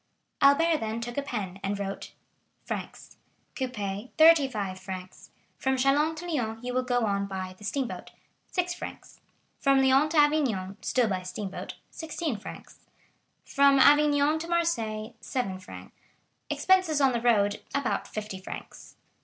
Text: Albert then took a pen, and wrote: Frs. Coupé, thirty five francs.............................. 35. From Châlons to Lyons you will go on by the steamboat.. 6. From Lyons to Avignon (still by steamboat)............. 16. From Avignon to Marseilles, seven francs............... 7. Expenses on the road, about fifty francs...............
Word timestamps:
Albert 0.41 0.79
then 0.79 0.99
took 0.99 1.15
a 1.15 1.21
pen, 1.21 1.59
and 1.61 1.77
wrote: 1.77 2.13
Frs. 2.65 3.17
Coupé, 3.53 4.09
thirty 4.17 4.47
five 4.47 4.79
francs.............................. 4.79 5.29
35. 5.59 5.61
From 5.61 5.75
Châlons 5.75 6.15
to 6.15 6.25
Lyons 6.25 6.63
you 6.63 6.73
will 6.73 6.81
go 6.81 7.05
on 7.05 7.27
by 7.27 7.53
the 7.59 7.63
steamboat.. 7.63 8.09
6. 8.51 8.73
From 9.59 9.79
Lyons 9.79 10.09
to 10.09 10.17
Avignon 10.19 10.77
(still 10.81 11.07
by 11.07 11.21
steamboat)............. 11.21 11.75
16. 11.91 12.39
From 13.45 13.77
Avignon 13.77 14.39
to 14.39 14.47
Marseilles, 14.47 15.13
seven 15.21 15.59
francs............... 15.59 15.91
7. 15.91 15.91
Expenses 16.49 16.99
on 16.99 17.11
the 17.13 17.21
road, 17.21 17.61
about 17.75 18.07
fifty 18.07 18.39
francs............... 18.39 18.95